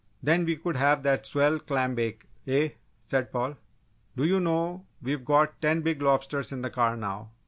[0.23, 2.69] "Then we could have that swell clam bake, eh?"
[3.01, 3.57] said Paul.
[4.17, 7.29] "Do you know, we've got ten big lobsters in the car now!